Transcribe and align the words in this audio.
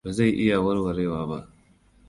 Ba 0.03 0.11
zai 0.17 0.31
iya 0.43 0.57
warwarewa 0.63 1.21
ba. 1.29 1.37